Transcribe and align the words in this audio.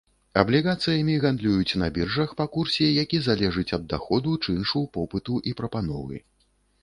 Аблігацыямі 0.41 1.15
гандлююць 1.23 1.77
на 1.81 1.89
біржах 1.97 2.31
па 2.39 2.45
курсе, 2.55 2.87
які 3.03 3.17
залежыць 3.27 3.67
ад 3.79 3.83
даходу, 3.93 4.31
чыншу, 4.45 4.81
попыту 4.99 5.35
і 5.51 5.57
прапановы. 5.61 6.17